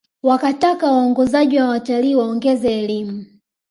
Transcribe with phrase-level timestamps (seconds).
[0.23, 3.25] Wakataka waongozaji wa watalii waongezewe elimu